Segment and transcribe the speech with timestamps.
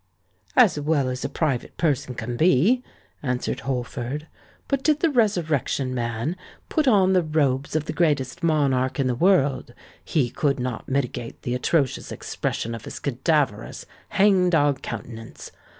[0.55, 2.81] "As well as a private person can be,"
[3.21, 4.25] answered Holford.
[4.67, 6.35] "But did the Resurrection Man
[6.69, 11.43] put on the robes of the greatest monarch in the world, he could not mitigate
[11.43, 15.51] the atrocious expression of his cadaverous—hang dog countenance.